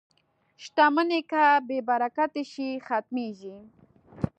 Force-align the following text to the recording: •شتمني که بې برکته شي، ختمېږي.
•شتمني 0.63 1.21
که 1.31 1.43
بې 1.67 1.77
برکته 1.89 2.43
شي، 2.51 2.69
ختمېږي. 2.87 3.57